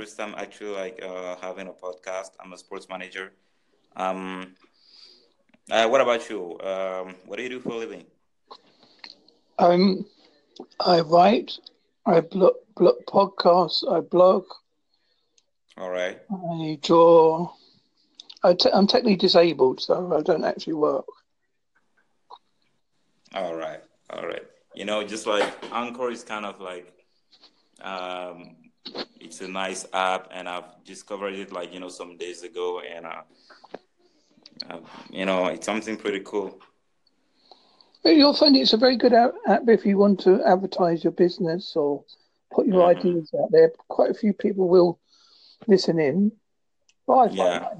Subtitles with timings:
[0.00, 2.30] first time actually like uh, having a podcast.
[2.40, 3.32] I'm a sports manager.
[3.96, 4.54] Um,
[5.70, 6.58] uh, what about you?
[6.60, 8.04] Um, what do you do for a living?
[9.58, 10.06] Um,
[10.80, 11.52] I write,
[12.06, 14.44] I blog, blog podcasts, I blog,
[15.76, 16.18] All right.
[16.30, 17.52] I draw.
[18.42, 21.04] I t- I'm technically disabled, so I don't actually work.
[23.34, 23.82] All right.
[24.08, 24.46] All right.
[24.74, 26.90] You know, just like Anchor is kind of like,
[27.82, 28.56] um,
[29.20, 33.06] it's a nice app, and I've discovered it like you know some days ago, and
[33.06, 33.22] uh,
[34.70, 36.58] uh, you know it's something pretty cool.
[38.04, 42.02] You'll find it's a very good app if you want to advertise your business or
[42.50, 42.96] put your Mhm.
[42.96, 43.70] ideas out there.
[43.88, 44.98] Quite a few people will
[45.66, 46.32] listen in.
[47.06, 47.74] But I find Yeah.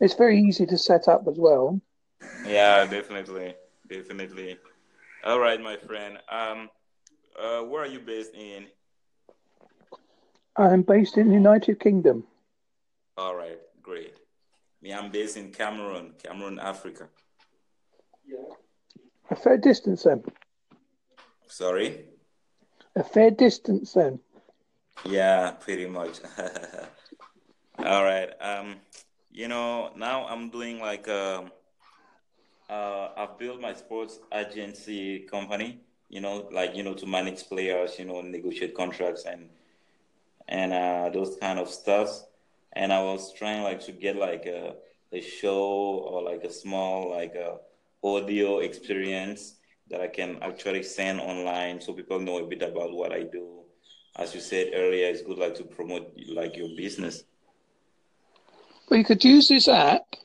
[0.00, 1.80] it's very easy to set up as well.
[2.44, 3.54] Yeah, definitely,
[3.88, 4.58] definitely.
[5.24, 6.18] All right, my friend.
[6.30, 6.70] Um,
[7.38, 8.66] uh, where are you based in?
[10.56, 12.24] I'm based in the United Kingdom.
[13.16, 14.14] All right, great.
[14.82, 17.08] Me, I'm based in Cameroon, Cameroon, Africa.
[18.26, 18.54] Yeah.
[19.30, 20.24] A fair distance then.
[21.46, 22.04] Sorry.
[22.96, 24.18] A fair distance then.
[25.04, 26.20] Yeah, pretty much.
[27.78, 28.30] All right.
[28.40, 28.76] Um,
[29.30, 31.50] you know, now I'm doing like um,
[32.68, 35.80] uh, I've built my sports agency company.
[36.08, 37.98] You know, like you know, to manage players.
[37.98, 39.48] You know, negotiate contracts and
[40.58, 42.10] and uh, those kind of stuff.
[42.74, 44.76] And I was trying like to get like a
[45.12, 45.62] a show
[46.08, 47.50] or like a small like a
[48.02, 49.40] audio experience
[49.90, 53.62] that I can actually send online so people know a bit about what I do
[54.16, 57.24] as you said earlier, it's good like to promote like your business.
[58.88, 60.16] Well, you could use this app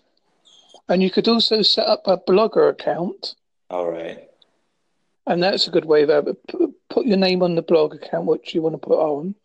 [0.89, 3.35] and you could also set up a blogger account.
[3.69, 4.29] All right.
[5.25, 8.53] And that's a good way of put, put your name on the blog account, which
[8.53, 9.35] you want to put on.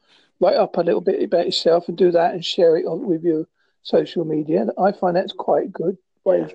[0.42, 3.22] Write up a little bit about yourself and do that and share it on with
[3.22, 3.46] your
[3.82, 4.66] social media.
[4.76, 6.52] I find that's quite a good way of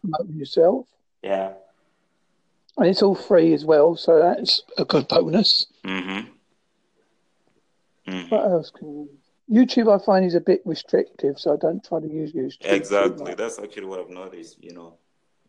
[0.00, 0.86] promoting yourself.
[1.22, 1.54] Yeah.
[2.76, 5.66] And it's all free as well, so that's a good bonus.
[5.84, 6.28] Mm-hmm.
[8.28, 9.08] What else can you
[9.50, 12.72] YouTube I find is a bit restrictive, so I don't try to use YouTube.
[12.72, 13.34] Exactly.
[13.34, 14.62] That's actually what I've noticed.
[14.62, 14.94] You know,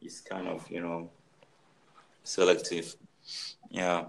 [0.02, 1.09] it's kind of you know
[2.24, 2.96] selective.
[3.69, 4.06] Yeah.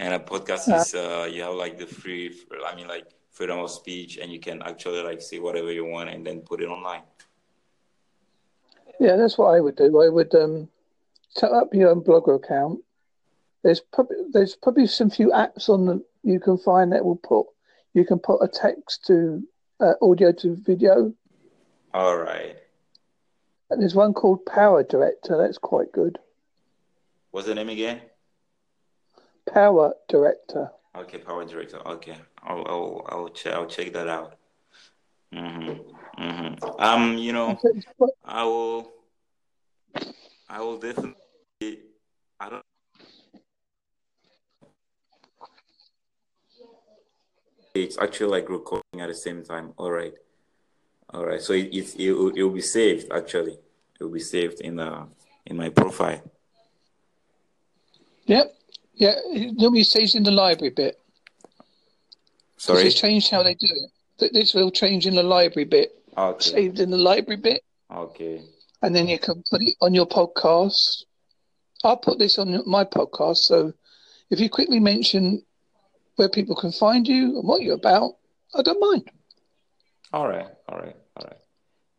[0.00, 0.80] And a podcast Yeah.
[0.80, 2.24] is uh you have like the free
[2.70, 6.08] I mean like freedom of speech and you can actually like say whatever you want
[6.08, 7.02] and then put it online.
[8.98, 10.02] Yeah, that's what I would do.
[10.02, 10.68] I would um,
[11.30, 12.80] set up your own blogger account.
[13.62, 17.46] There's probably there's probably some few apps on the you can find that will put
[17.94, 19.42] you can put a text to
[19.80, 21.12] uh, audio to video.
[21.92, 22.56] All right.
[23.70, 25.36] And there's one called Power Director.
[25.38, 26.18] That's quite good.
[27.30, 28.00] What's the name again?
[29.52, 30.70] Power Director.
[30.96, 31.78] Okay, Power Director.
[31.86, 34.36] Okay, I'll I'll I'll check I'll check that out.
[35.34, 36.22] Mm-hmm.
[36.22, 36.80] Mm-hmm.
[36.80, 37.58] Um, you know,
[38.24, 38.92] I will
[40.48, 41.14] I will definitely
[42.38, 42.64] I don't
[47.74, 49.72] it's actually like recording at the same time.
[49.76, 50.14] All right.
[51.12, 51.40] All right.
[51.40, 51.68] So it,
[51.98, 53.58] it will, it will be saved actually.
[53.98, 55.06] It will be saved in the
[55.46, 56.22] in my profile.
[58.26, 58.59] Yep.
[59.00, 59.14] Yeah.
[59.32, 61.00] It normally stays in the library bit.
[62.56, 62.82] Sorry.
[62.82, 63.90] It's changed how they do it.
[64.18, 65.90] Th- This will change in the library bit.
[66.16, 66.50] Okay.
[66.50, 67.62] Saved in the library bit.
[67.90, 68.42] Okay.
[68.82, 71.04] and then you can put it on your podcast.
[71.84, 73.38] I'll put this on my podcast.
[73.38, 73.72] So
[74.30, 75.42] if you quickly mention
[76.16, 78.16] where people can find you and what you're about,
[78.54, 79.10] I don't mind.
[80.12, 81.40] All right, all right, all right.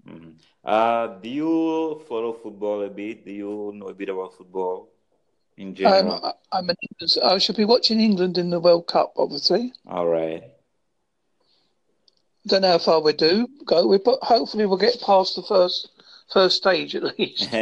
[0.07, 0.33] Mhm.
[0.63, 3.25] Uh, do you follow football a bit?
[3.25, 4.89] Do you know a bit about football
[5.57, 6.25] in Um, general?
[6.25, 6.75] I, I'm an,
[7.23, 9.73] I should be watching England in the World Cup, obviously.
[9.87, 10.43] All right.
[12.47, 15.89] Don't know how far we do go, we but hopefully we'll get past the first
[16.33, 17.49] first stage at least.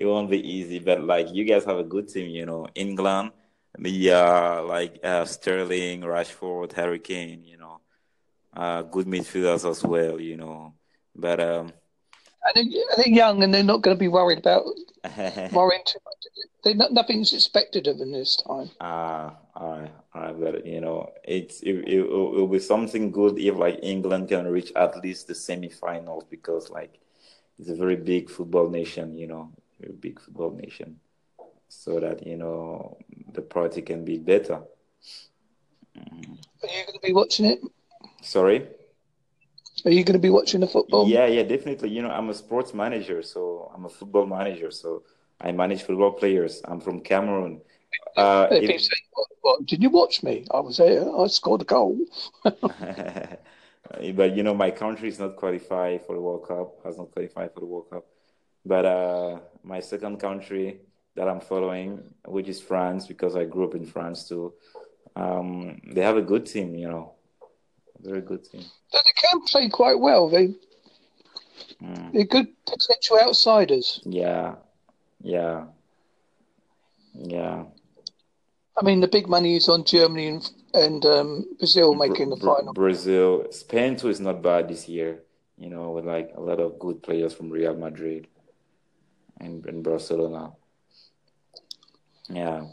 [0.00, 2.66] It won't be easy, but like you guys have a good team, you know.
[2.74, 3.32] England,
[3.78, 7.80] the uh, like uh, Sterling, Rashford, Harry Kane, you know,
[8.56, 10.72] uh, good midfielders as well, you know.
[11.14, 11.72] But um,
[12.46, 14.64] I think young and they're not going to be worried about
[15.52, 16.26] worrying too much.
[16.62, 18.70] They, nothing's expected of them this time.
[18.80, 23.56] Ah, right, all right, but you know, it's it, it, it'll be something good if
[23.56, 27.00] like England can reach at least the semi-finals because like
[27.58, 29.50] it's a very big football nation, you know,
[29.80, 31.00] very big football nation,
[31.68, 32.98] so that you know
[33.32, 34.60] the party can be better.
[35.96, 37.60] Are you going to be watching it?
[38.22, 38.66] Sorry?
[39.84, 41.08] Are you going to be watching the football?
[41.08, 41.90] Yeah, yeah, definitely.
[41.90, 45.02] You know, I'm a sports manager, so I'm a football manager, so
[45.40, 46.60] I manage football players.
[46.64, 47.60] I'm from Cameroon.
[48.16, 50.44] Uh, If say, "What- what, did you watch me?
[50.50, 51.02] I was there.
[51.16, 51.98] I scored a goal.
[52.44, 56.84] but you know, my country is not qualified for the World Cup.
[56.84, 58.04] Has not qualified for the World Cup.
[58.64, 60.80] But uh, my second country
[61.16, 64.52] that I'm following, which is France, because I grew up in France too.
[65.16, 67.14] Um, they have a good team, you know,
[68.02, 68.64] very good team.
[68.92, 70.28] They can play quite well.
[70.28, 70.54] They
[71.82, 72.12] Mm.
[72.12, 74.00] they're good potential outsiders.
[74.04, 74.56] Yeah,
[75.22, 75.66] yeah,
[77.14, 77.64] yeah.
[78.76, 82.56] I mean, the big money is on Germany and, and um, Brazil making the Bra-
[82.56, 82.72] final.
[82.74, 85.22] Brazil, Spain too is not bad this year.
[85.56, 88.26] You know, with like a lot of good players from Real Madrid
[89.40, 90.52] and, and Barcelona.
[92.28, 92.66] Yeah.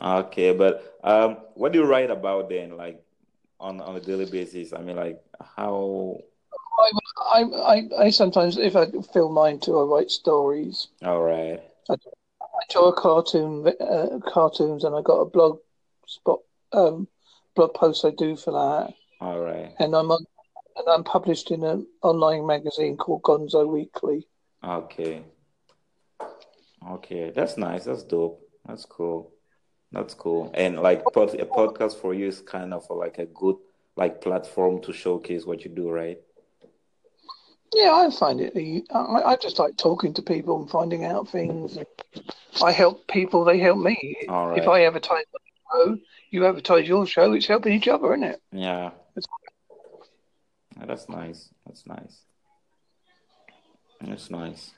[0.00, 3.03] Okay, but um, what do you write about then, like
[3.64, 4.72] on on a daily basis?
[4.72, 5.20] I mean, like
[5.56, 6.18] how?
[7.32, 10.88] I, I, I sometimes, if I feel mine to, I write stories.
[11.02, 11.62] All right.
[11.88, 11.96] I
[12.70, 15.60] draw a cartoon, uh, cartoons, and I got a blog
[16.06, 16.40] spot,
[16.72, 17.08] um,
[17.54, 19.72] blog post I do for that, All right.
[19.78, 20.24] and I'm on,
[20.76, 24.26] and I'm published in an online magazine called Gonzo Weekly.
[24.62, 25.24] Okay.
[26.88, 27.84] Okay, that's nice.
[27.84, 28.40] That's dope.
[28.66, 29.33] That's cool.
[29.94, 30.50] That's cool.
[30.54, 33.56] And like oh, pod, a podcast for you is kind of like a good
[33.96, 36.18] like platform to showcase what you do, right?
[37.72, 38.86] Yeah, I find it.
[38.92, 41.78] I, I just like talking to people and finding out things.
[42.62, 44.16] I help people; they help me.
[44.28, 44.66] All If.
[44.66, 45.98] I advertise my show,
[46.30, 47.32] you advertise your show.
[47.32, 48.42] It's helping each other, isn't it?
[48.52, 48.90] Yeah.
[50.76, 51.50] Yeah, That's nice.
[51.66, 52.20] That's nice.
[54.00, 54.72] That's nice.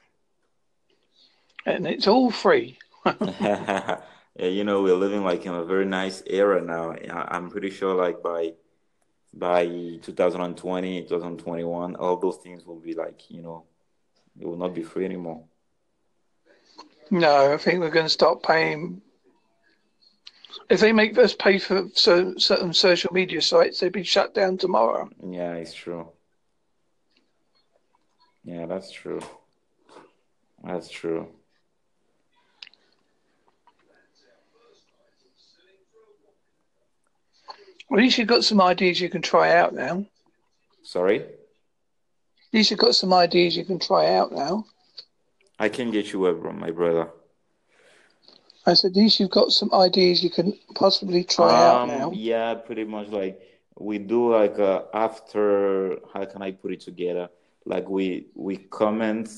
[1.65, 2.79] And it's all free.
[4.39, 6.95] You know, we're living like in a very nice era now.
[7.11, 8.53] I'm pretty sure like by
[9.33, 13.65] by 2020, 2021, all those things will be like, you know,
[14.39, 15.45] it will not be free anymore.
[17.11, 19.01] No, I think we're going to start paying.
[20.69, 24.59] If they make us pay for so, certain social media sites, they'd be shut down
[24.59, 25.09] tomorrow.
[25.23, 26.09] Yeah, it's true.
[28.43, 29.21] Yeah, that's true.
[30.65, 31.29] That's true.
[37.97, 40.05] Well, at least you've got some ideas you can try out now.
[40.83, 41.21] Sorry?
[41.23, 44.67] At least you've got some ideas you can try out now.
[45.59, 47.09] I can get you a my brother.
[48.67, 52.11] I said, at least you've got some ideas you can possibly try out Um, now.
[52.13, 53.41] yeah, pretty much like
[53.79, 57.31] we do like uh, after how can I put it together?
[57.65, 59.31] Like we we comment,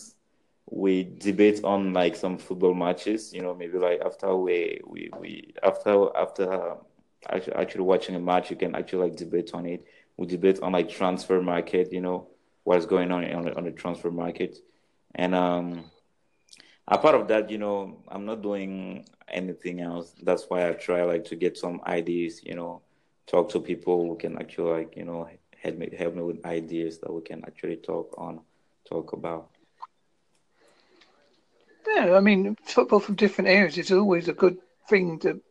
[0.69, 5.54] we debate on like some football matches, you know, maybe like after we we, we
[5.62, 6.75] after after uh,
[7.28, 9.84] actually, watching a match, you can actually like debate on it.
[10.16, 12.28] We debate on like transfer market, you know,
[12.64, 14.58] what's going on on the, on the transfer market,
[15.14, 15.84] and um.
[16.90, 20.14] Apart of that, you know, I'm not doing anything else.
[20.22, 22.80] That's why I try like to get some ideas, you know,
[23.26, 25.28] talk to people who can actually like, you know,
[25.62, 28.40] help me help me with ideas that we can actually talk on,
[28.88, 29.50] talk about.
[31.86, 34.56] Yeah, I mean, football from different areas is always a good
[34.88, 35.42] thing to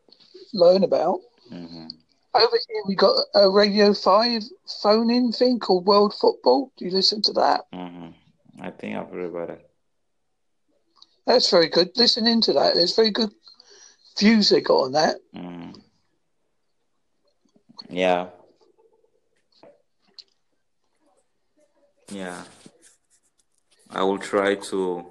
[0.53, 1.19] learn about.
[1.49, 1.87] Hmm
[2.33, 4.43] Over here, we got a Radio 5
[4.83, 6.71] phone in thing called World Football.
[6.77, 7.61] Do you listen to that?
[7.73, 8.09] hmm
[8.59, 9.69] I think I've heard about it.
[11.27, 11.89] That's very good.
[11.95, 12.73] Listen into that.
[12.73, 13.31] There's very good
[14.17, 15.17] views they got on that.
[15.33, 15.71] hmm
[17.89, 18.29] Yeah.
[22.09, 22.43] Yeah.
[23.89, 25.05] I will try to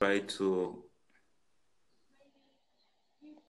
[0.00, 0.82] try to